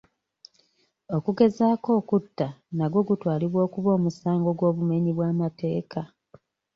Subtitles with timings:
[1.15, 6.01] Okugezaako okutta nagwo gutwalibwa okuba omusango gw'obumenyi bw'amateeka